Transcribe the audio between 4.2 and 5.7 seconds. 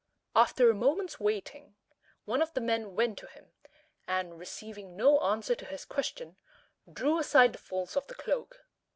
receiving no answer to